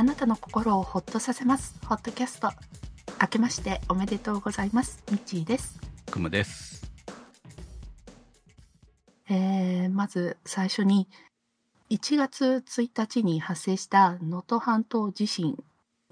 [0.00, 1.74] あなたの心をほっとさせます。
[1.86, 2.50] ホットキャスト。
[3.20, 5.02] 明けましておめでとうございます。
[5.12, 5.78] みちーです。
[6.10, 6.90] くむです。
[9.28, 11.06] えーまず最初に
[11.90, 15.62] 1月1日に発生した能登半島地震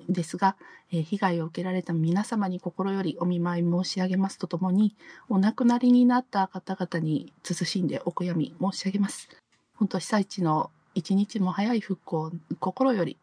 [0.06, 0.56] ですが、
[0.92, 4.96] えー被害を受けられた皆様に心よりお見舞い申し上げますとともに
[5.30, 9.30] お亡くなりになった方々に慎んでお悔やみ申し上げます。
[9.76, 13.16] 本当被災地の一日も早い復興を心より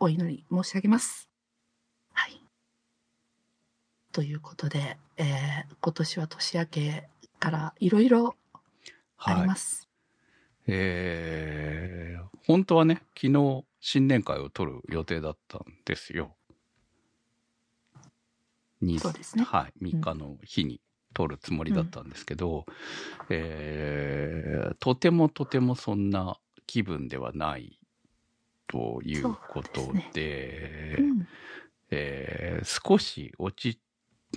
[0.00, 1.28] お祈り申し上げます。
[2.12, 2.42] はい。
[4.12, 8.08] ということで、えー今年は年明けからいろい。
[8.08, 8.36] ろ
[9.24, 9.88] あります。
[10.66, 16.36] えー、本当はね、昨日新年会を取る予定だったんですよ。
[18.80, 19.44] にそうですね。
[19.44, 20.80] はい、3日の日に
[21.14, 22.66] 取るつもりだったんですけど、
[23.28, 27.78] えーとてもとてもそんな気分ではない
[28.72, 31.28] ということですで、うん
[31.90, 33.80] えー少し落ち、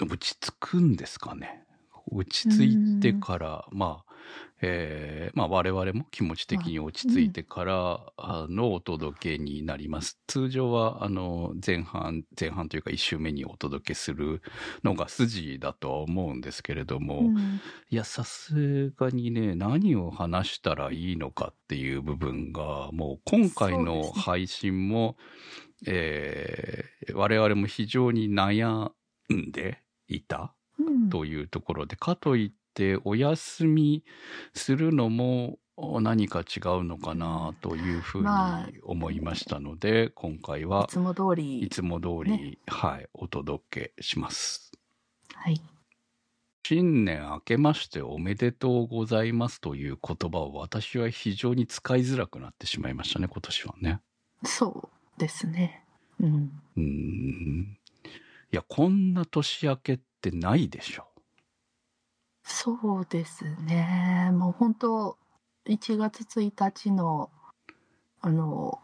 [0.02, 1.64] 落ち着くんですかね。
[2.12, 4.15] 落ち着いてから、まあ、
[4.62, 10.20] えーまあ我々も気持ち的に落ち着いてからあのお届けになります。
[10.28, 14.42] 通常はあの前半、前半というか一週目にお届けする
[14.84, 17.62] のが筋だとは思うんですけれども、うん。
[17.90, 25.18] いや、さすがにね、何を話したらいいのかっていう部分が、もう今回の配信も、
[25.86, 28.92] えー我々も非常に悩
[29.32, 31.10] んでいたうん。
[31.10, 34.04] というところで、かといってお休み
[34.54, 35.58] するのも
[36.02, 44.72] 何か違うのかなというふうにまあ思いましたので、今回いはつも通りいつも通り、ねはい、お届けします。
[45.34, 45.62] はい、
[46.66, 54.02] 新年明けましておめでとうございますという言葉を私は非常に使いづらくなってしまいましたね、今年はね。
[54.44, 55.84] そうですね。
[56.20, 57.78] うん、うーん。
[58.52, 61.08] いや、こんな年明けってないでしょ。
[62.46, 64.30] そうですね。
[64.32, 65.18] もう本当
[65.66, 67.30] 1月1日の
[68.22, 68.80] あの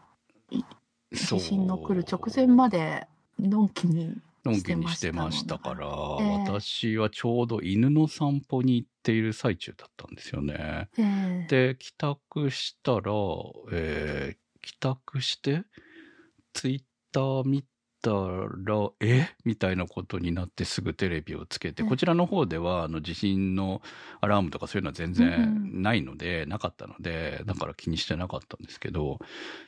[1.10, 3.06] 地震の来る直前まで
[3.38, 5.86] のんきにのんきにしてましたから、
[6.20, 10.88] ええ私はちょうど犬の散歩に行っている最中だったんですよね。
[10.98, 13.12] ええで、帰宅したら、
[13.72, 15.64] えー帰宅して、
[16.52, 17.64] ツイッター見
[18.02, 19.28] たら、え？
[19.44, 23.80] みたいなことになってすぐテレビをつけて、うんこちらの方では、あの、地震の
[24.20, 29.18] アラームとかそういうのは全うん然ないので、なかったので、だから気にしてなかったんですけど、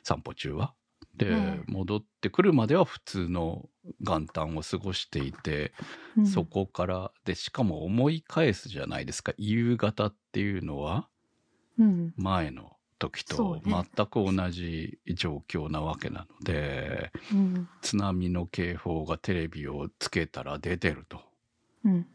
[0.03, 0.73] 散歩中は。
[1.17, 3.69] で、うん戻ってくるまでは普通の
[4.01, 5.73] 元旦を過ごしていて、
[6.17, 6.27] うん。
[6.27, 9.33] そこから、で、しかも思い返すじゃないですか。
[9.37, 11.07] 夕方っていうのは、
[11.79, 12.13] うん。
[12.17, 21.21] 前の時そとうね全く同じ状況なわけなので、うん津波の警報がテレビをつけたら出てると。
[21.83, 22.07] うん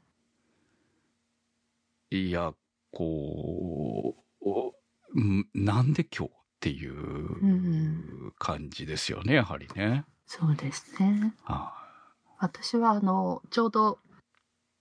[2.12, 2.52] いや、
[2.90, 5.20] こう、
[5.54, 6.90] なんで今日っていん
[8.28, 10.04] う感じですよね、やはりね。
[10.26, 11.34] そうですね。
[11.44, 11.72] は
[12.38, 13.98] 私はあのちょうど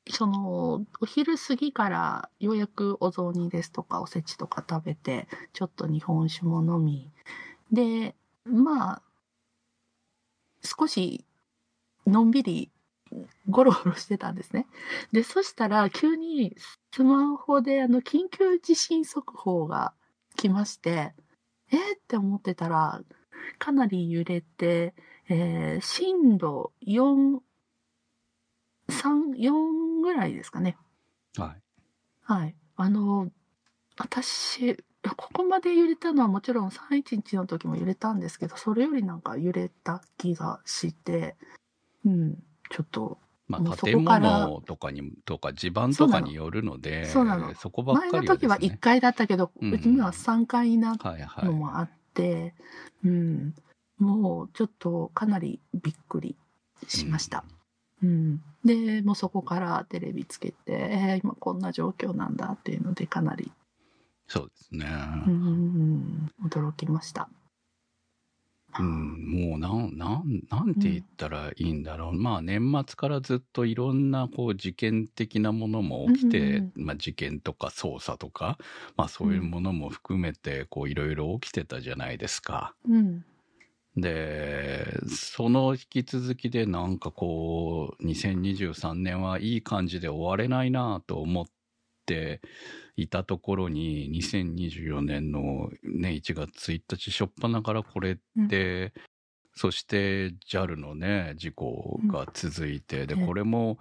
[0.08, 7.12] そのお昼過ぎからようやくお雑煮ですとかおせちとか食べてちょっと日本酒も飲み
[7.72, 8.16] で
[8.46, 9.02] まあ
[10.64, 11.26] 少し
[12.08, 12.72] のんびり
[13.50, 14.68] ゴロゴロしてたんですね。
[15.12, 16.56] でそしたら急に
[16.92, 19.94] スマホであの緊急地震速報が
[20.36, 21.14] 来まして
[21.72, 23.02] えーって思ってたら
[23.58, 24.94] かなり揺れて、
[25.30, 27.40] えー震度4
[28.90, 30.78] 3、4ぐらいですかね。
[31.38, 31.42] い。
[31.42, 31.62] はい。
[32.24, 32.56] はい。
[32.76, 33.32] あの、
[33.98, 34.78] 私、
[35.18, 41.36] ここまで揺れたのはもちろん311の時も揺れたんですけど、それよりなんか揺れた気がして、
[42.06, 43.18] うん、ちょっと、
[43.48, 51.46] まあ、建物とかに、とか地盤とかによるので、そうなのそこばっかり前の時はですね1階だったけど、うんうちには3階になっはいはい。
[51.46, 52.54] のもあって、
[53.04, 53.56] うん、
[53.98, 56.36] もうちょっとかなりびっくり
[56.88, 57.44] しました。
[57.48, 57.56] うん、
[58.64, 63.52] でもうそこからテレビつけて、えー今こんな状況なんだっていうのでかなり、
[64.28, 64.86] そうですね。
[65.28, 67.30] うん、驚きました。
[68.78, 72.14] うん、もうなん、なん、なんて言ったらいいんだろう。
[72.14, 78.60] まあ年末からずっといろんなこう事件的なものも起きて、うんまあ事件とか捜査とか、
[78.96, 82.76] まあそういうものも含めてこういろいろ起きてたじゃないですか。
[82.88, 83.26] うん
[84.02, 91.46] で、その引き続きでなんかこう、2023年はいい感じで終われないなと思っ
[92.06, 92.42] て
[92.96, 98.94] いたところに、2024年のね、1月1日初っ端からこれって、
[99.56, 103.78] そして JAL のね、事故が続いて、で、ええこれも、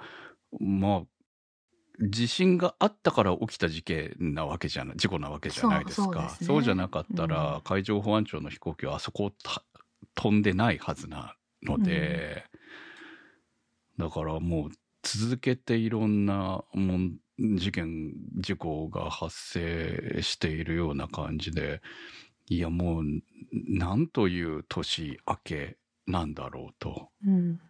[0.60, 1.02] まあ、
[2.00, 6.04] 地震があったから起きた事件なわけじゃない、事故なわけじゃないですか。
[6.04, 6.28] そうね。
[6.42, 7.60] そうじゃなかったら、うん。
[7.62, 9.62] 海上保安庁の飛行機はあそこをた
[10.18, 12.44] 飛んでないはずなので、
[13.98, 14.70] だからもう
[15.04, 17.18] 続けていろんなもん
[17.56, 21.80] 事件、事故が発生しているような感じで、
[22.48, 23.04] いやもう、
[23.52, 25.78] なんという年明け
[26.08, 27.10] なんだろうと。
[27.24, 27.60] うん。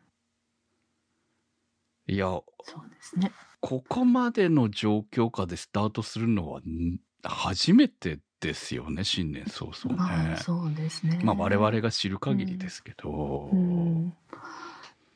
[2.06, 2.28] いや、
[2.62, 3.30] そうですね。
[3.60, 10.37] ここまでの状況下でスタートするのはん初めてですよね、新年早々ねまあ、。
[10.37, 11.20] そうですね。
[11.25, 13.50] まあ我々が知る限りですけど。
[13.52, 14.14] うん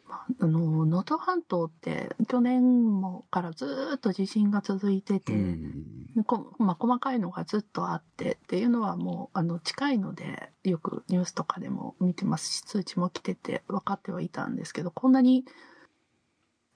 [0.09, 15.45] まああの能登半島って去年もからずーっと地震が続いてて、うんこまあ、細かいのがずっとあってっていうのはもうあの近いのでよくニュースとかでも見てますし通知も来てて分かってはいたんですけどこんなに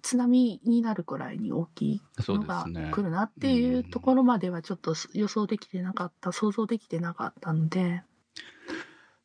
[0.06, 2.64] 津波になるくらいに大きいそうのが。
[2.64, 8.04] 来るなっていうところまではちょっと予想できてなかった想像できてなかったので。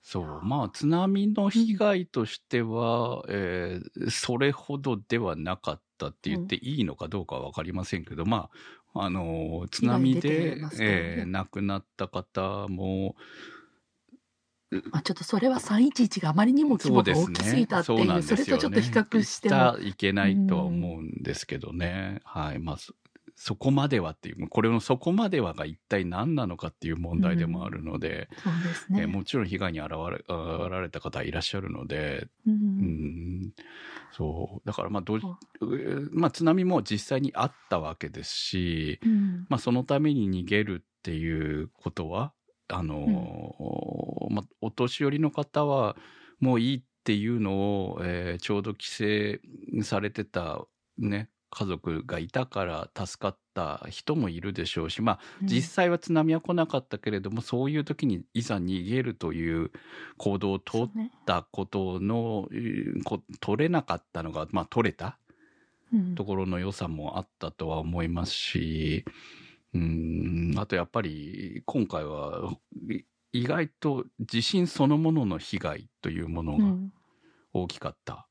[0.01, 0.41] そう。
[0.43, 8.49] まあ、津波の被害としては、えーそれほどではなかったって言っていいのかどうかはわかりませんけど、ま
[8.95, 13.15] あ、あのー津波でねえー亡くなった方も、
[14.91, 19.55] まあ、ちょっとそれは311があまりにも規模が大きすぎたっていう、そうなんですよねそれとちょっと比較しても。
[19.55, 22.21] はいけないとは思うんですけどね。
[22.23, 22.59] はい。
[22.59, 22.93] まあ、そ
[23.35, 29.01] そこまではっていう、これのそこまではが一体何なのかっていう問題でもあるので、そうですね。
[29.01, 32.51] えーもちろん被害に遭われ遭られた方いらっしゃるので、う。
[32.51, 32.55] うん
[33.41, 33.53] ん、
[34.11, 34.67] そう。
[34.67, 35.19] だからまあど
[36.11, 42.33] まあ津波も実際にあったわけですし、うんまあそのために逃げるっていうことは、
[42.71, 45.95] あのーまあお年寄りの方は
[46.39, 47.53] もういいっていうの
[47.93, 48.87] を、えーちょうど帰
[49.79, 50.65] 省されてた
[50.97, 59.71] ね、家族がいたから助かった人もいるでしょうし、まあ実際は津波は来なかったけれども、そういう時にいざ逃げるという
[60.17, 60.91] 行動をとっ
[61.25, 65.17] たことの、えーこ取れなかったのが、まあ取れた
[65.93, 66.15] うん。
[66.15, 69.05] ところの良さもあったとは思いますし、
[69.73, 72.53] うん、あとやっぱり今回は
[72.89, 73.03] い
[73.33, 76.93] 意外と地震そのものの被害というものがうん
[77.53, 78.27] 大きかった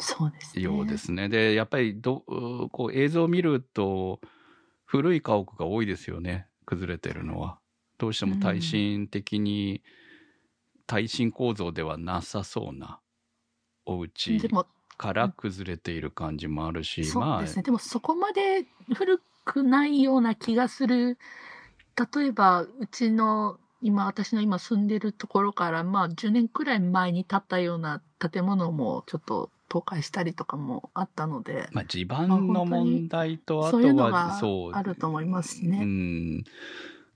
[0.00, 0.62] そうですね。
[0.62, 1.28] ようですね。
[1.28, 2.20] で、やっぱりど
[2.72, 4.20] こう映像を見ると
[4.84, 7.58] 古い家屋が多いですよね、崩れてるのは。
[7.98, 9.82] どうしても耐震的に、
[10.86, 13.00] 耐震構造ではなさそうな
[13.84, 14.66] お家でも、
[14.96, 17.56] から崩れている感じもあるし、そうですね。
[17.56, 21.18] までもそこまで古くないような気がする。
[22.14, 34.40] 例えば、うちの、今、私の今住んでるところから、まあ、10年くらい前に建ったような建物もちょっと倒壊したりとかもあったのであ、、まあ、地盤の問題と、あとそういうのは、が
[34.72, 35.84] あると思いますしうね。
[35.84, 36.44] ん。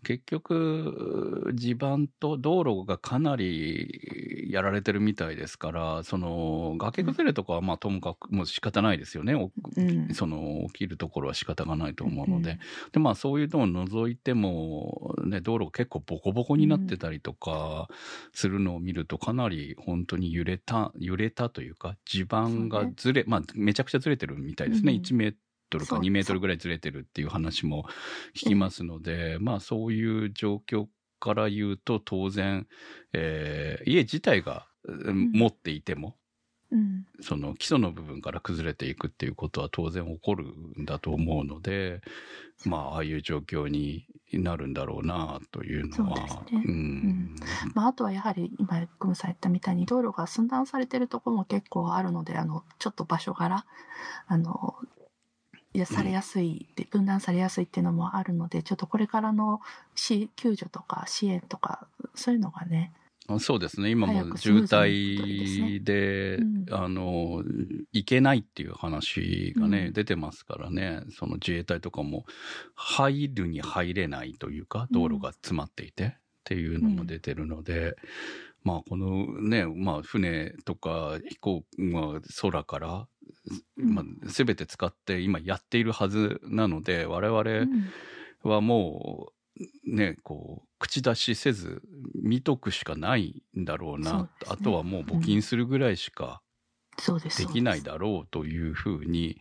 [0.04, 9.34] 結局、地盤と道路がかなりやられてるみたいですから、その、崖崩れとかはまあともかくもう仕方ないですよね。
[9.34, 12.58] おうんその、起きるところは仕方がないと思うので。
[12.93, 17.88] で、まあそういうのを除いても、ね、道路が結構ボコボコになってたりとか
[18.32, 24.93] するのを見るとかなり本当に揺れた、揺れたというか、地盤がずれ、まあめちゃくちゃずれてるみたいですね。
[24.93, 27.86] うん1メートルかそう2メートルぐらいずれてるっていう話も
[28.34, 30.86] 聞きますので、まあそういう状況
[31.20, 32.67] から言うと当然、
[33.12, 36.17] えー家自体が、持っていても、
[36.72, 37.06] うん。
[37.20, 40.46] その基礎の部分から崩れていくっていうことは当然起こる
[40.81, 42.00] んだと思うので、
[42.64, 46.17] まあ、ああいう状況になるんだろうなというのは。
[46.29, 47.36] そうですねん。
[47.74, 53.67] まあ、あとはやはり今クムさん言ったみたいに道路が寸断されてるところも結構あるのであのちょっと場所柄
[54.26, 54.74] あの
[55.84, 59.60] されやすい、で分断されやすいっていうのもあるのでちょっとこれからの
[59.94, 62.93] し救助とか支援とかそういうのがね
[63.29, 63.91] あそうですね。
[63.91, 66.67] 今早も渋滞で、うん。
[66.70, 67.44] あの、
[67.93, 69.93] 行けないっていう話がね、うん。
[69.93, 72.24] 出てますからね、その自衛隊とかも
[72.74, 76.10] 入るに入れないというか、道路が詰まっていて、っ
[76.44, 77.94] ていうのも出てるので、
[78.64, 83.06] まあこのね、まあ船とか飛行、まあ空から、うん
[83.77, 87.91] まあ全て使って今やっているはずなので、我々、うん。
[88.43, 91.82] はもう、ね、こう、口出しせず、
[92.15, 94.22] 見とくしかないんだろうな。
[94.22, 94.29] ね。
[94.48, 96.43] あとはもう募金するぐらいしか
[97.36, 99.41] できないだろうというふうに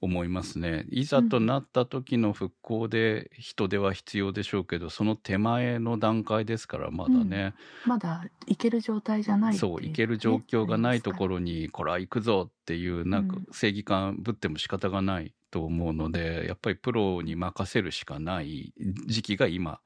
[0.00, 0.84] 思いますね。
[0.90, 7.54] いざとなった時の復興で人手は必要でしょうけど、その手前の段階ですから、まだね。
[7.86, 18.74] まだ行ける状態じゃないそう、行ける状況がないところに、これは行くぞっていう、なんかうん正義感ぶっても仕方がないと思うので、やっぱりプロに任せるしかない
[19.06, 19.80] 時期が今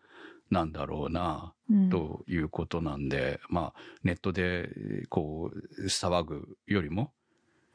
[0.51, 1.91] なんだろうな、うん。
[1.91, 4.69] ということなんで、まあ、ネットで、
[5.09, 7.13] こう、騒ぐよりも、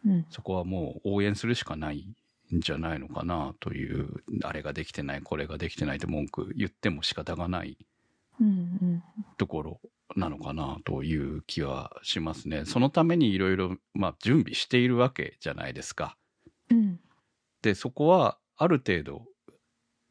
[0.05, 0.25] うん。
[0.29, 2.05] そこはもう応援するしかない
[2.55, 7.77] んじゃないのかなという、あれができてない、これができてないって文句言っても仕方がない
[8.39, 8.51] うんう
[8.85, 9.03] ん
[9.37, 9.81] ところ
[10.15, 12.65] なのかなという気はしますね。
[12.65, 16.17] そのためにいろいろ、まあ、準備しているわけじゃないですか。
[16.69, 16.99] うん
[17.61, 19.25] で、そこはある程度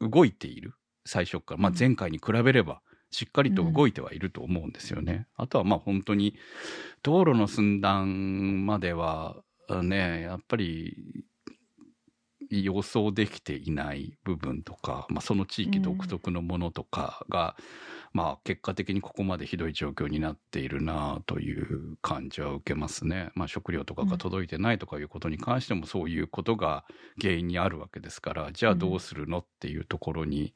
[0.01, 0.75] 動いている。
[1.07, 1.61] 最初から。
[1.61, 2.83] まあ、うん前回に比べれば、
[3.13, 5.29] しっかりと動いてはいると思うんですよね。
[5.37, 6.37] あとはまあ本当に、
[7.05, 9.37] 道路の寸断までは、
[9.85, 10.97] ね、やっぱり、
[12.51, 17.57] 予想できていない部分とか、まあ、その地域独特のものとかが、
[18.13, 23.31] まあ結果的にここまでひどい状況になっているなという感じは受けますね。
[23.35, 26.85] まあ食料とかが届いてないとかいうことに関してもそういうことが
[27.21, 30.55] 原因にあるわけですから、じゃあどうするのっていうところに、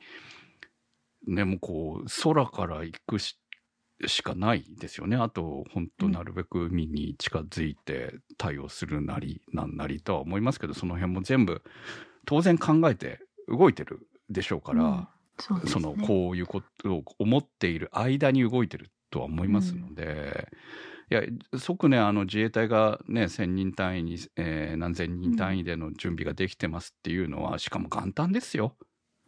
[1.27, 3.39] ね、もうこう空から行くし
[4.07, 5.17] しかないですよね。
[5.17, 11.63] あと、本当なるべく海に近づいて対応するなりなんなりとは思いますけど、その辺も全部
[12.25, 15.09] 当然考えて動いてるでしょうから、うん。
[15.41, 20.49] そうですそねのこういうことを思っている間に動いてるとは思いますので、
[21.11, 21.23] いや
[21.57, 28.77] 即ねあの自衛隊がね1000人単位に、えー何千人単位での準備ができてますっていうのは、しかも元旦ですよ。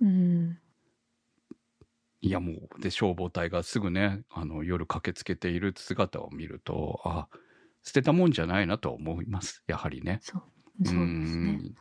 [0.01, 0.59] うん
[2.23, 7.29] いやもうで消防隊がすぐねあの夜駆けつけている姿を見るとあ
[7.83, 10.21] 捨てたもんじゃないなとは思いますやはりね。
[10.23, 10.43] そう
[10.85, 11.53] そうですね。
[11.59, 11.73] ね、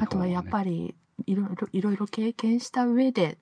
[0.00, 0.94] あとはやっぱり
[1.26, 3.38] いろいろいろいろ経験した上で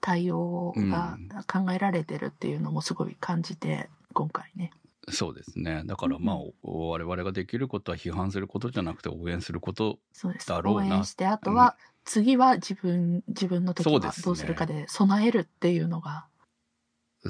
[0.00, 1.16] 対応が
[1.46, 4.70] 考えられてるっていうのもすごい感じて、今回ね。
[5.10, 5.82] そうですね。
[5.84, 9.98] だからまあ、我々ができることは批判することじゃなくて応援すること。
[10.12, 10.48] そうです。
[10.48, 16.28] だろうな応援して、あとは、次は自分、自分の時はどうするかで備えるっていうのが、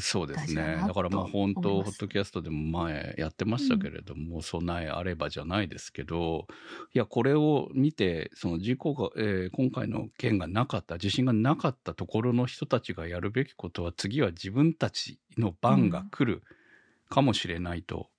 [0.01, 0.83] そうですね。
[0.85, 6.49] だからまあと本当、ホットキャストでも前やってましたけれども、備えあればじゃないですけど、
[6.93, 16.43] いや、これを見て、その事故が、えー今回の件がなかった、地震がなかったところの人たちがやるべきことは、次は自分たちの番が来る
[17.09, 18.11] かもしれないと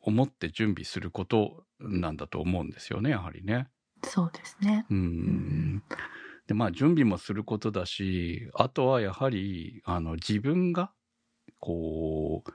[0.00, 3.68] 思って準備することなんだと思うんですよね、やはりね。
[4.04, 4.86] そうですね。
[4.90, 5.82] うんん
[6.46, 10.92] でまあ準備もすることだしあとはやはりあの自分が
[11.60, 12.52] こう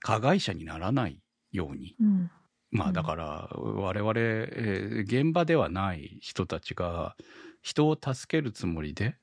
[0.00, 2.30] 加害者にならないようにうん。
[2.70, 7.16] まあうんだから我々、えー現場ではない人たちが
[7.62, 9.16] 人を助けるつもりで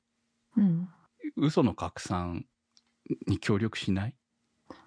[0.56, 0.88] うん。
[1.36, 2.46] 嘘の拡散
[3.26, 4.16] に協力しない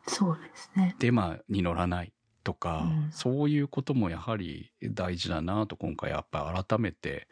[0.08, 0.96] そうですね。
[1.00, 2.15] デマに乗らない
[2.46, 3.12] とか、うん。
[3.12, 7.28] そういうこともやはり大事だなと今回やっぱり改めて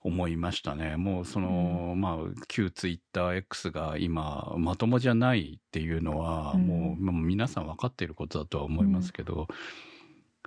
[0.00, 0.96] 思いましたね。
[0.96, 6.66] もうその、まあ旧ツイッター X が今まともじゃないっていうのは、うん。
[6.66, 9.48] もうもう皆さん分かっていることだとは思いますけど、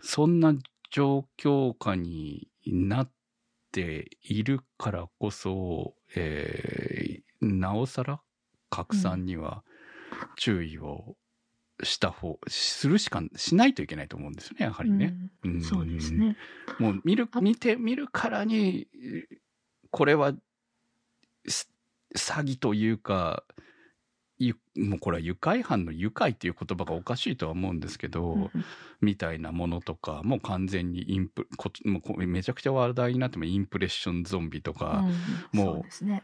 [0.01, 0.53] そんな
[0.91, 3.11] 状況下になっ
[3.73, 8.21] ているからこそ、えーなおさら
[8.69, 9.63] 拡散には
[10.37, 11.15] 注意を
[11.83, 15.15] した方、するしか、しないといけないと思うんですよね、やはりね。
[15.43, 16.37] うんそうですね。
[16.79, 18.87] もう見る、あ見て、見るからに、
[19.91, 20.33] これは、
[21.47, 21.71] す
[22.15, 23.43] 詐欺というか、
[24.39, 28.51] ゆもうこれは愉快犯の愉快っていう言葉がおかしいとは思うんですけど、うん
[28.99, 35.05] みたいなものとか、もう完全にインプ、こもうこめちゃくちゃ話題になってもインプレッションゾンビとか、
[35.53, 36.23] うんもうね。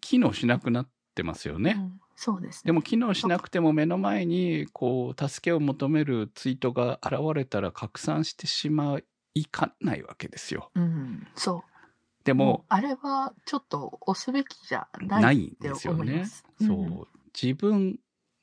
[0.00, 1.90] 機能しなくなってますよね。
[2.18, 2.68] うんそうですね。
[2.68, 8.98] でも機能しなくても目の前にこう助けを求めるツイートが現れたら拡散してしま
[9.34, 10.70] いかないわけですよ。
[10.74, 12.24] うん、そう。
[12.24, 16.44] でもあれはちょっと押すべきじゃなないいんですよね思います。。
[16.60, 17.06] そううん。
[17.40, 17.98] 自分、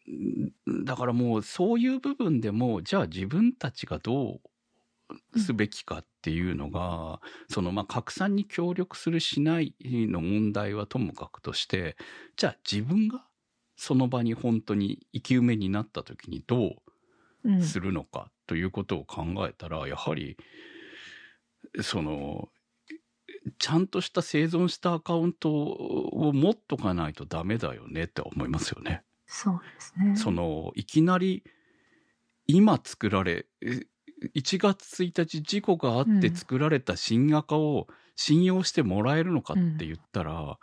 [0.10, 4.40] んだからもうそういう部分でも、じゃあ自分たちがど
[5.36, 11.98] うすべきかっていうのが、そのまあ拡散に協力するしないの問題はともかくとして、
[12.38, 13.26] じゃあ自分が
[13.76, 16.76] その場に本当に生き埋めになった時にどう
[17.44, 20.38] うんするのかということを考えたら、やはり
[21.82, 22.50] その
[23.60, 29.04] ちゃんとした生存したアカウントを持っとかないとダメだよねって思いますよね。
[29.28, 30.16] そうですね。
[30.16, 31.44] そのいきなり
[32.48, 33.86] 今作られえ
[34.34, 40.58] 1月1日事故があって作られた新赤を信用してもらえるのかって言ったら、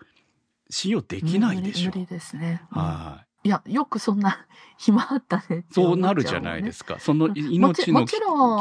[0.72, 1.90] 信用できないでしょ。
[1.90, 2.62] 無理無理ですね。
[2.72, 3.48] うんはい。
[3.48, 4.46] いや、よくそんな
[4.78, 6.98] 暇あったねそうなるじゃないですか。
[6.98, 8.14] そのうん命の危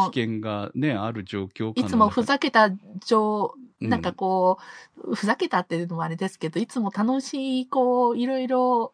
[0.07, 2.69] 険がね、ある状況いつもふざけた
[3.05, 4.59] 状、うんなんかこ
[5.03, 8.93] う、ふざけたっていうのもあれですけど、いつも楽しい、こう、いろいろ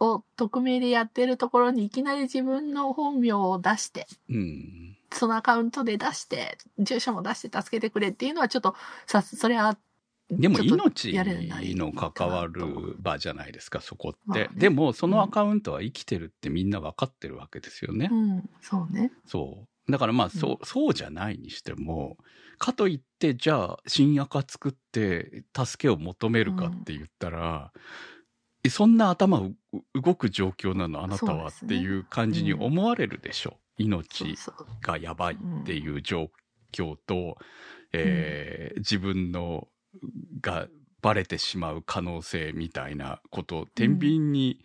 [0.00, 4.96] を匿名でやってるところにいきなり自分の本名を出して、うん。
[5.12, 8.74] そのアカウントで出して、住所も出して助けてくれっていうのはちょっと、
[9.06, 9.78] さ、それは、
[10.30, 14.18] でも命の関わる場じゃないですか、そこって。
[14.26, 18.08] まあねでも、そのアカウントは生きてるってみんな分かってるわけですよね。
[18.10, 19.12] うん、そうね。
[19.24, 19.92] そう。
[19.92, 22.16] だからまあ、そう、そうじゃないにしても、
[22.58, 27.72] かといって、じゃあ、新赤作って、助けを求めるかって言ったら、
[28.64, 29.56] えそんな頭う
[29.94, 33.50] 動く状況なのあなたはっていう感じに思われるでしょ。
[33.50, 34.66] そう命そう。
[34.80, 36.30] がやばいっていう状
[36.72, 37.36] 況と、
[37.92, 39.68] えー自分の
[40.40, 40.68] が
[41.02, 44.60] バレてしまう可能性みたいなことを天秤に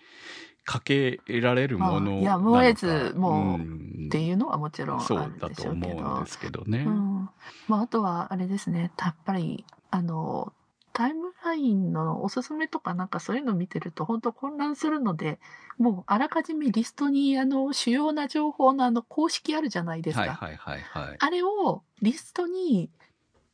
[0.63, 5.95] かけられるものなのか、まあいや燃えずもううんっていうのはもちろんあそうるだとでしょうけど。
[5.97, 6.79] 思うんですけどね。
[6.79, 7.29] うん。
[7.67, 8.91] まあ、あとは、あれですね。
[8.99, 10.53] やっぱり、あの、
[10.93, 15.39] タイムラインのおすすめとかなんかそういうの見てると本当混乱するので、
[15.77, 20.21] もうあらかじめリストにあの主要な情報のあの公式あるじゃないですか。
[20.21, 21.17] はいはいはいはい。
[21.17, 22.89] あれをリストに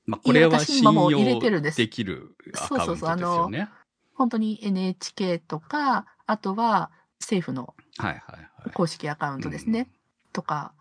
[0.08, 3.70] まあ、これは私信今もう入れ用てるんですできるアカウントですよね。
[4.16, 8.72] 本当に NHK とか、あとは政府のはいはいはい。
[8.74, 9.90] 公式アカウントですね。
[10.34, 10.72] とか、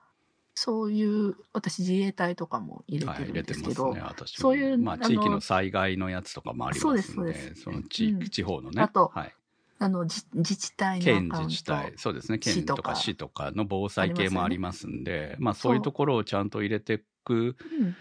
[0.54, 4.26] そういう、私自衛隊とかも入れはい、てるんですけど、ますね。
[4.26, 8.80] そういうまあ、地域の災害のやつとかもありますんで、そうですその地域、うん地方のね。
[8.80, 9.34] あとはい、
[9.80, 11.48] あの、じ自治体のア県カウント。
[11.48, 17.96] 自治体、そうですね、県とか市とかの防災系もありますんで、まあ、そういうところをちゃんと入れていくうん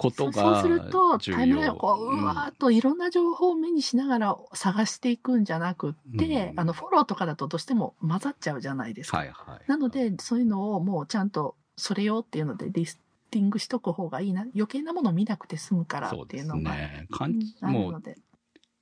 [0.00, 1.18] ことそうがそうすると。
[1.18, 9.18] タイムラインをこう、うわーっといろんな情報を目にしながら探していくんじゃなくって、うんあの、フォローとかだとどうしても混ざっちゃうじゃないですか。
[9.18, 9.60] はいはい。
[9.66, 12.98] なので、そういうのをもうちゃんと、それよっていうのでリス
[13.30, 14.46] ティングしとく方がいいな。
[14.54, 16.70] 余計なもの見なくて済むからっていうのが。
[16.72, 17.06] ね。
[17.18, 18.16] あるので。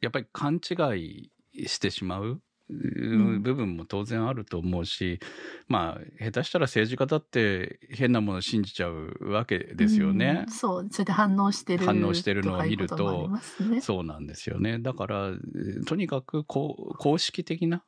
[0.01, 1.33] やっぱり勘違い
[1.67, 2.41] してしまう。
[2.71, 5.21] ううん部分も当然あると思うし、
[5.69, 10.53] まあ、下手したら政治家だって変なものを信じちゃうわけですよねうん。
[10.53, 11.85] そう、それで反応してる。
[11.85, 14.79] 反応してるのを見るとねそうなんですよね。
[14.79, 17.83] だから、えーとにかくこう公式的な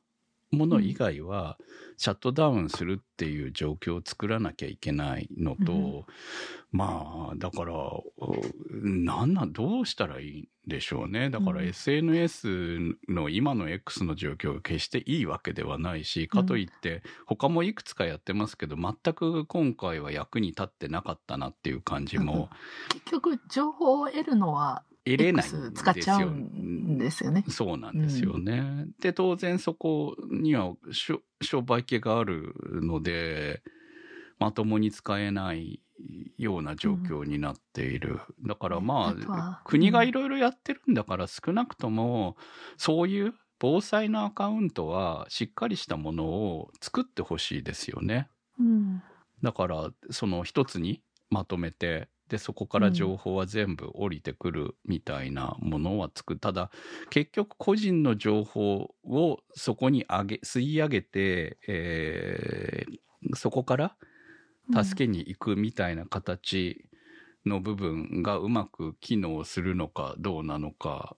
[0.50, 1.58] もの以外は、
[1.96, 6.04] シャットダウンするっていう状況を作らなきゃいけないのと、うん。
[6.72, 11.30] まあ、だから、うんなんなん、どうしたらいいんでしょうね。
[11.30, 11.68] だからうん。
[11.68, 22.48] SNS の今の X の状況が決していいわけではないし、かといって、他もいくつかやってますけど、全く今回は役に立ってなかったなっていう感じも。
[22.88, 26.26] 結局、情報を得るのは、得れないんです使っちゃうよ。
[26.28, 27.44] んですよね。
[27.48, 28.86] そうなんですよね。
[29.00, 33.62] で、当然そこには商売系があるので、
[34.38, 35.80] まともに使えない
[36.38, 38.20] ような状況になっている。
[38.46, 42.36] だからまあ、国がいろいろやってるんだから少なくとも、
[42.76, 48.28] そういう防災のアカウントはしっかりしたものを作ってほしいですよね。
[48.58, 49.02] うん。
[49.42, 56.40] だから、その一つにまとめて、で、そこから情報は全部降りてくるみたいなものは作る。
[56.40, 56.70] ただ、
[57.10, 63.00] 結局個人の情報をそこに上げ、吸い上げて、えー
[63.34, 63.96] そこから
[64.72, 66.88] 助けに行くみたいな形
[67.46, 71.16] の部分がうまく機能するのかどうなのか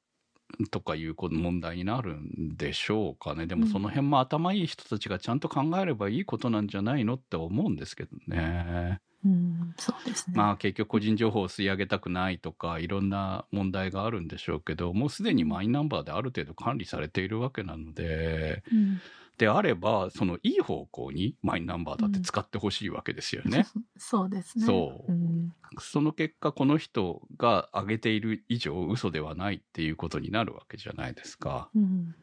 [0.71, 3.47] とかいう問題になるんでしょうかね。
[3.47, 9.01] でもうんその辺も頭いい人たちがちゃんと考えればいいことなんじゃないのって思うんですけどね。
[9.25, 10.35] うん、そうですね。
[10.37, 19.01] まあ結局個人情報を吸い上げたくないとかいろんな問題があるんでしょうけどもうすでにマイナンバーである程度管理されているわけなのでうん
[19.38, 23.66] であればそのいい方向にマイナンバーだって使ってほしいわけですよね。
[23.97, 24.66] そうですね。
[24.66, 25.53] そううん。
[25.79, 31.71] その結果この人が挙げている以上嘘ではないっていうことになるわけじゃないですか。
[31.75, 32.14] うん。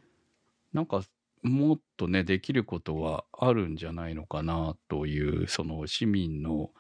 [0.72, 1.04] なんか
[1.42, 6.72] もっとねできることはあるんじゃないのかなというその市民の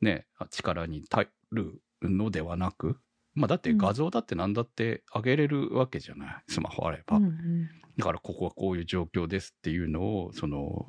[0.00, 2.98] ね力に頼るのではなく
[3.34, 6.42] まあだって画像だって何だって上げれるわけじゃない？
[6.52, 7.68] スマホあれば、うんうん。
[7.96, 10.86] だからここはこういう状況ですっていうのをその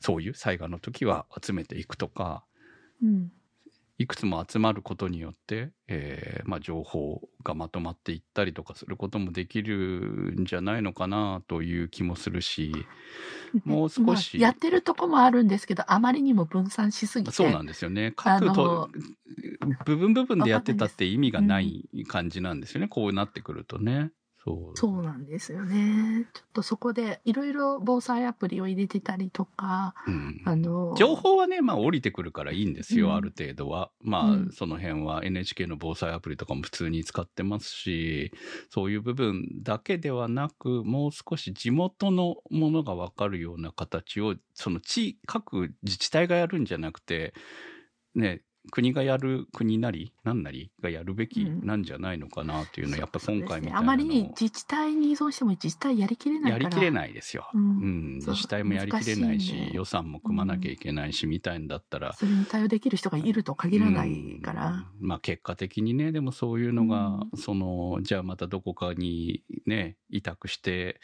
[0.00, 2.44] そういう災害の時は集めていくとか。
[3.02, 3.32] うん
[3.98, 12.72] いくつも集まることによって、えーまあ、情報がまとまっていったりとかすることもできるんじゃないのかなという気もするし、
[13.64, 17.32] もう少しまあやってるとこもあるんですけど、あまりにも分散しすぎて。
[17.32, 18.12] そうなんですよね。
[18.16, 18.90] 各と、
[19.84, 22.88] 部分部分でやってたって意味がない感じなんですよね。
[22.88, 24.10] こうなってくるとね。
[24.44, 24.76] そう。
[24.76, 26.26] そうなんですよね。
[26.32, 33.90] ちょっとそこでいろいろ防災アプリを入れてたりとか、うんあの、情報はね、まあ降りてくるからいいんですよ、うんある程度は。
[34.00, 38.32] まあ、うんその辺は NHK の防災アプリとかも普通に使ってますし、
[38.70, 47.32] そういう部分だけではなく、もう少し地元のものがわかるような形を、その地、各自治体がやるんじゃなくて、
[48.14, 51.66] ね、国がやる、国なり、何なりがやるべきうん。
[51.66, 56.64] なんじゃないのかなっていうのは、やっぱ今回みたいなのあまりに自治体に依存しても自治体やりきれないから。
[56.64, 57.48] やりきれないですよ。
[57.52, 58.20] ううん。
[58.22, 58.26] う。
[58.26, 59.76] 自治体もやりきれないし、難しいんで。
[59.76, 64.86] 予算も組まなきゃいけないし、みたいんだったら、それに対応できる人がいると限らないから。
[65.00, 65.08] うん。
[65.08, 71.00] まあ結果的にね、でもそういうのが、うその、じゃあまたどこかにね、委託して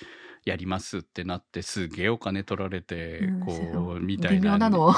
[0.48, 3.40] やりますってなって、すげえお金取られて、うん。
[3.40, 4.00] こ、そう。
[4.00, 4.56] みたいな、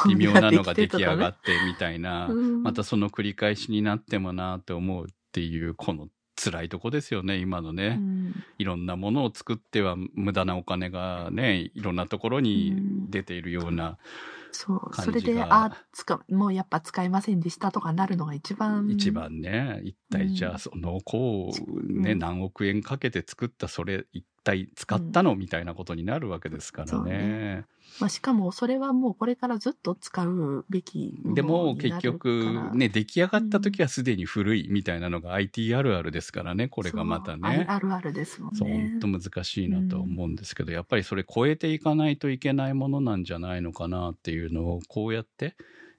[0.08, 0.62] 微妙なの。
[0.62, 2.62] が出来上がってみたいな、 うん。
[2.62, 7.96] またその繰り返しになってもなって思うっていう、この辛いとこですよね、今のね。
[7.98, 8.34] うん。
[8.58, 12.76] いろんなものを作っては無駄なお金がね、いろんなところに
[13.10, 13.96] 出ているような、そう。
[13.96, 18.88] 感じがそれで、あ、つか、もうやっぱ使えませんでしたとかなるのが一番。
[18.90, 27.64] 一番ね、一体じゃうんあそのこう、ね、うん何億円かけて作ったそれ一体使ったのみたいなことになるわけですからそうねね。
[27.98, 37.66] まあ、しかもそれはもうこれからずっと使うべきでも結局ね、出来上がった時はすでに古いみたいなのが IT あるあるですからね、これがまたそうね。
[37.68, 38.98] あるあるですもんそう、ね。
[39.00, 45.56] 本当難しいなと思うんですけど、やっぱりそれ超えていかないといけないものなんじゃないのかなっていうのを、こうやって、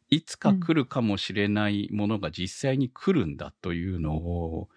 [0.09, 4.69] いつか来るかもしれないものが実際に来るんだというのを、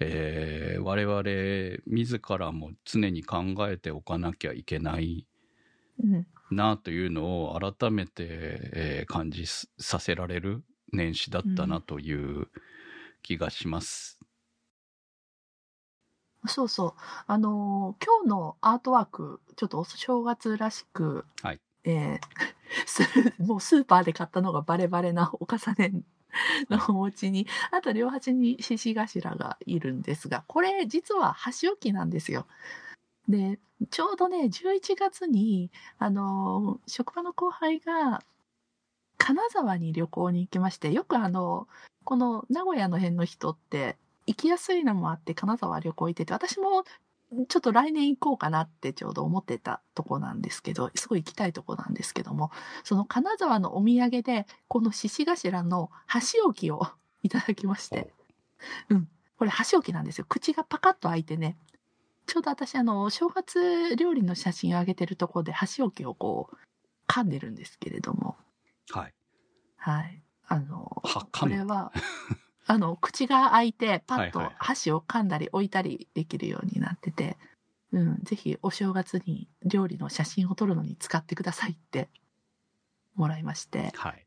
[0.00, 5.26] えー我々自らも常に考えておかなきゃいけない
[5.98, 12.48] うんなというのを改めて、えー感じすさせられる年始だったなという
[13.22, 14.20] 気がします。
[16.48, 16.94] そうそう。
[17.26, 22.20] あのー今日のアートワーク、ちょっとお正月らしく、はいえー
[23.44, 25.92] もうスーパーで買ったのがバレバレなお重ね
[26.68, 32.46] のお家に、あと両端に獅子頭がいるんですが、これ実は箸置きなんですよ。
[33.28, 33.58] で、
[33.90, 38.22] ちょうどね、11月に、あの職場の後輩が、
[39.18, 41.68] 金沢に旅行に行きまして、よくあの、
[42.04, 43.96] この名古屋の辺の人って、
[44.26, 46.84] 行きやすいのもあって金沢旅行行ってて、私も
[47.48, 52.50] ちょっと来年行こうかなってちょうど思ってたとこなんですけど、すごい行きたいとこなんですけども、
[52.84, 56.86] その金沢のお土産で、この獅子頭の箸置きを
[57.22, 58.12] いただきまして、
[58.90, 59.08] うん。
[59.38, 60.26] これ箸置きなんですよ。
[60.28, 61.56] 口がパカッと開いてね、
[62.26, 66.56] ちょうど私あの、正月料理の写真を上げてるところで箸置きをこう、
[67.08, 68.36] 噛んでるんですけれども、
[68.90, 69.14] はい。
[69.76, 70.22] はい。
[70.48, 71.92] あの、これは、
[72.66, 77.36] あの、口が開いて、パッとはいはいはい箸を噛んだり置いたりできるようになってて、
[77.92, 82.08] うん、ぜひお正月に料理の写真を撮るのに使ってくださいって
[83.14, 84.26] もらいまして、はい。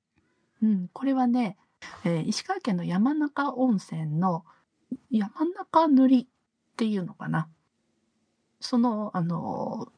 [0.63, 1.57] うん、これはね、
[2.05, 4.45] えー石川県の山中温泉の
[5.11, 7.49] 山中塗りっていうのかな。
[8.61, 9.91] その、あの、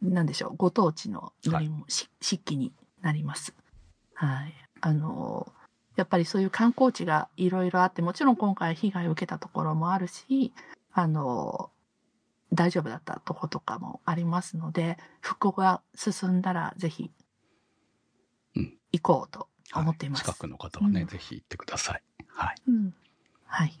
[0.00, 3.54] なんでしょう、ご当地の塗りも、し漆器になります。
[4.14, 4.54] はい。
[4.80, 5.52] あの、
[5.96, 10.52] やっぱりそういう観光地がいろいろあって、もちろん今回被害を受けたところもあるし、
[10.92, 11.70] あの、
[12.52, 17.10] 大丈夫だったとことかもありますので、復興が進んだらぜひ
[18.56, 20.22] うん行こうと思っています。
[20.24, 22.02] 近くの方はね、うんぜひ行ってください。
[22.26, 22.54] はい。
[22.68, 22.94] うん。
[23.46, 23.72] はい。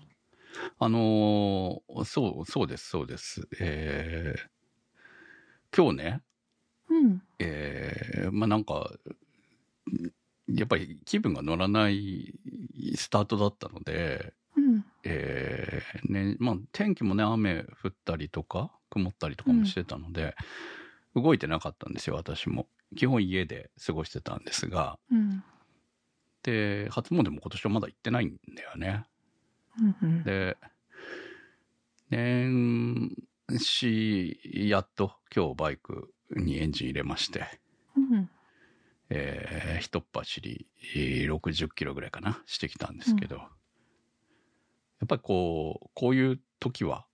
[0.78, 3.46] あのーそう、そうです、そうです。
[3.60, 4.52] えー
[5.74, 6.22] 今日ね、
[6.90, 7.22] うん。
[7.38, 8.90] えーまあなんか、
[10.54, 12.34] やっぱり気分が乗らない
[12.96, 14.84] スタートだったので、うん。
[15.04, 20.34] えーね、まあ天気もね、雨降ったりとか、曇ったりとかもしてたので、
[21.14, 22.66] 動いてなかったんですよ、私も。
[22.96, 25.42] 基本家で過ごしてたんですが、うん。
[26.42, 29.04] で、初詣も今年はまだ行ってないんだよね。
[30.02, 30.22] うん。
[30.24, 30.56] で、
[32.10, 33.10] 年
[33.58, 34.38] 始、
[34.68, 37.46] やっと今日バイクにエンジン入れまして、
[37.96, 38.28] うん。
[39.14, 43.44] えー、一っ走りえー60キロぐらいかな、してきたんですけど、や
[45.04, 47.04] っぱりこう、こういう時は、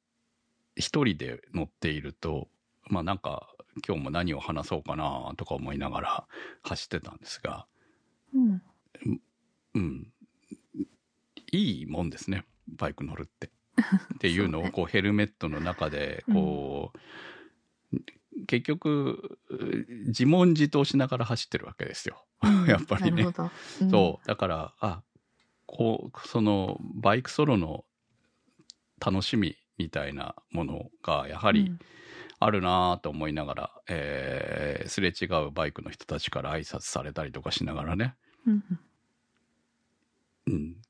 [0.76, 2.48] 一人で乗っていると、
[2.87, 3.48] まあなんか、
[3.87, 6.26] 今日も何を話そうかなとか思いながら
[6.62, 7.66] 走ってたんですが、
[8.32, 8.62] うん。
[9.74, 10.12] うん。
[11.50, 13.50] いいもんですねバイク乗るって。
[14.14, 16.92] っていうのをこうヘルメットの中でこ
[17.92, 17.96] う、
[18.46, 19.38] 結局
[20.07, 22.24] 自問自答しながら走ってるわけですよ。
[22.68, 23.24] やっぱりね。
[23.24, 23.90] うん。
[23.90, 24.27] そう。
[24.27, 25.03] だからあ
[25.66, 27.85] こうそのバイクソロの
[29.05, 31.79] 楽しみみたいなものがやはりうん。
[32.40, 38.14] あるなぁと思いながら、えーすれ違うバイクの人たちから挨拶されたりとかしながらね、
[38.46, 38.81] うんうん、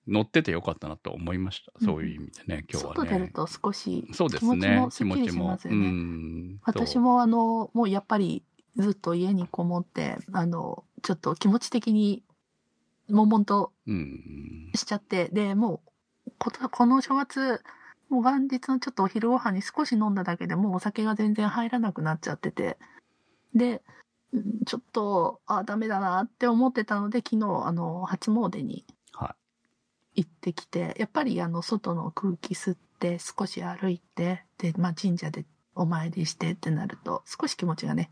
[0.08, 1.86] 乗っててよかったなと思いました、うん。
[1.86, 2.96] そういう意味でね今日はね。
[3.00, 5.88] 外出ると少し気持ちねもすっきりしますようね。
[5.88, 8.42] ん私もあの、もうやっぱり
[8.76, 12.22] ずっと家にこもって、あの、ちょっと気持ち的に
[13.08, 13.72] 悶々と
[14.74, 15.82] しちゃって、で、も
[16.26, 17.62] う、ことこの正月、
[18.08, 22.78] もう元日のちょっとお昼ご飯に少し飲んだだけでもうお酒が全然入らなくなっちゃってて、
[23.54, 23.82] で、
[24.32, 28.97] うんちょっと、あ、ダメだなって思ってたので、昨日、あの、初詣には
[30.18, 35.44] 行ってきて、やっぱりあの、外の空気吸って、少し歩いて、で、まあ神社で
[35.76, 38.10] お参りしてってなると、少し気持ちがね、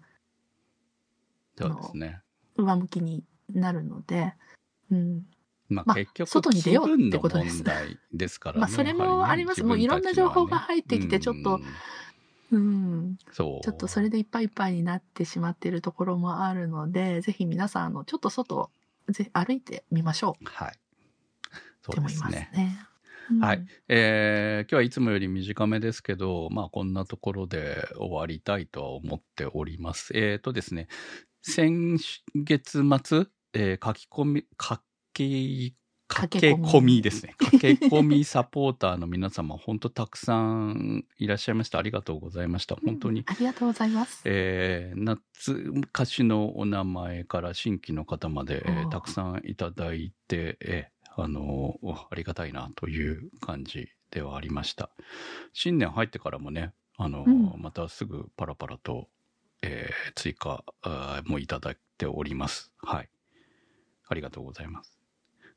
[1.59, 2.21] いそうですね。
[2.57, 4.35] 上向きになるので、
[4.93, 5.27] うん。
[5.69, 7.65] まあまあ結局外に出ようってことです。
[8.13, 8.61] ですからね。
[8.61, 9.63] まあそれもあります。
[9.63, 11.61] ねもういろんな情報が入ってきてちょっと
[12.53, 12.61] うん。
[12.61, 13.19] うん。
[13.33, 13.65] そう。
[13.65, 18.71] ちょっとそれでいっぱいいっぱいになってしまっているところもあるので、ぜひ皆さん、あの、ちょっと外、
[19.09, 20.45] ぜ歩いてみましょう。
[20.45, 20.79] はい
[21.95, 22.79] そうですねますね。
[23.31, 23.67] うんはい。
[23.89, 30.13] えー今日はいつもより短めですけど、まあこんなところで終わりたいとは思っております。
[30.15, 30.87] えっ、とですね、
[31.43, 31.97] 先
[32.35, 34.79] 月末、えー書き込み、書
[35.13, 35.75] き、
[36.09, 37.35] 駆け込みですね。
[37.51, 41.79] 駆け込みサポーターの皆様、本当たくさんいらっしゃいました。
[41.79, 42.77] ありがとうございました。
[42.77, 43.27] 本当にうん。
[43.27, 44.23] ありがとうございます。
[44.25, 51.79] えー夏歌手のお名前から新規の方まで、えーたくさんいただいて、えーあの
[52.11, 54.91] ありがたいなという感じではありました。
[55.53, 59.09] 新年入ってからもね、あのーうんまたすぐパラパラと、
[59.63, 60.63] えー追加
[61.25, 62.73] もいただいております。
[62.79, 63.09] はい。
[64.09, 64.99] ありがとうございます。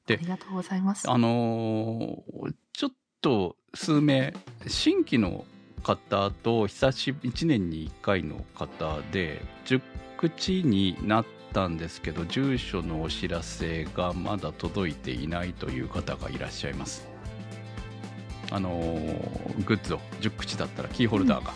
[0.05, 1.09] でありがとうございます。
[1.09, 2.91] あのーちょっ
[3.21, 4.33] と数名
[4.67, 5.45] 新規の
[5.83, 9.81] 方と久しぶり1年に1回の方で10
[10.17, 17.07] 口になったんですけど住所のお知らせがまだ届いていないという方がいらっしゃいます。
[18.51, 21.53] あのーグッズを10口だったらキーホルダーが、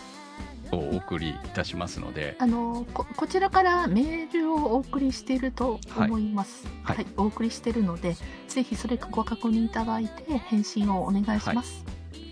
[0.72, 2.36] をお送りいたしますので。
[2.38, 6.66] あのここちらからメールをお送りしていると思います。
[6.82, 7.04] ははい。
[7.04, 8.16] い、お送りしているので、
[8.48, 11.84] ぜひそれご確認いただいて返信をお願いします。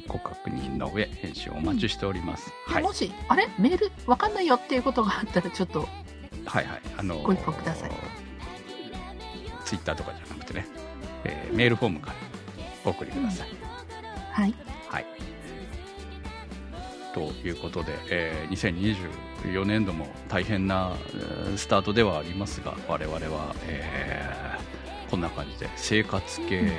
[0.08, 2.82] ご確認の上返信をお待ちしております、はい。
[2.82, 3.48] でもしあれ？
[3.58, 3.90] メール？
[4.06, 5.88] わかんないよっていうことがあったらちょっと
[6.46, 6.80] はいはい。
[6.96, 7.90] あのーご一報ください
[9.64, 10.66] ツイッターとかじゃなくてね、
[11.24, 12.16] えーメールフォームから
[12.84, 13.48] お送りください。
[14.32, 14.54] はい
[14.88, 15.06] はい。
[17.14, 18.96] ということで、えー
[19.44, 24.62] 2024年度も大変なえースタートではありますが、我々は、えー
[25.10, 26.72] こんな感じで生活系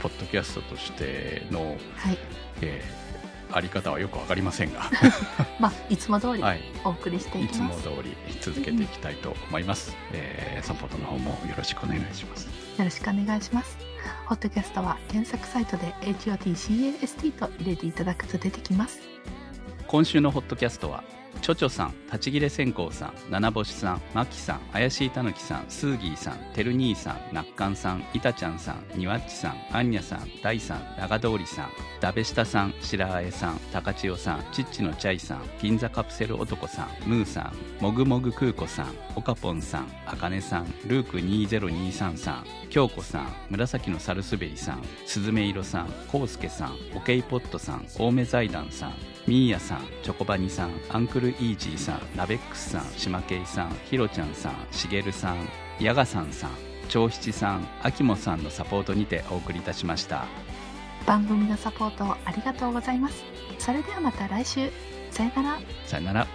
[0.00, 2.18] ポッドキャストとしての、はい
[2.60, 3.07] えー
[3.52, 4.90] あり方はよくわかりませんが、
[5.58, 9.96] まあいつも通りはい、お送りしていいつきます、も通り続けていきたいと思います。
[10.12, 12.46] えーサポートの方もよろしくお願いします。
[12.46, 13.78] よろしくお願いします。
[14.26, 19.00] ホットキャストは検索サイトで HOTCAST と入れていただくと出てきます。
[19.86, 21.02] 今週のホットキャストは
[21.40, 55.36] ちょちょさん立ち切れ線香さん七星さんまきさん怪しいたぬきさんスーギーさんてる兄さんなっかんさんいたちゃんさんにわっちさんあんにゃさん大さん長通りさんだべしたさん白あえさん高千代さんちっちのチャイさん銀座カプセル男さんムーさんもぐもぐ空子さんおかぽんさんあかねさんルーク2023さん京子さん紫のサルスベリさんすずめいろさんこうすけさんおけいポットさん青梅財団さんミーヤさんチョコバニさんアンクルイージーさんナベックスさん島ケイさんひろちゃんさんしげるさん
[55.78, 56.50] ヤガさんさん
[56.88, 60.24] 長七さんあきもさんのサポートにてお送りいたしました。
[61.06, 63.22] 番組のサポートありがとうございます。
[63.58, 64.70] それではまた来週。
[65.10, 65.58] さよなら。
[65.84, 66.26] さよなら